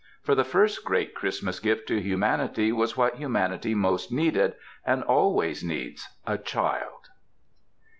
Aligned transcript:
For 0.23 0.33
the 0.33 0.43
first 0.43 0.83
great 0.83 1.13
Christmas 1.13 1.59
gift 1.59 1.87
to 1.89 2.01
humanity 2.01 2.71
was 2.71 2.97
what 2.97 3.17
humanity 3.17 3.75
most 3.75 4.11
needed, 4.11 4.55
and 4.83 5.03
always 5.03 5.63
needs— 5.63 6.07
a 6.25 6.39
child. 6.39 7.09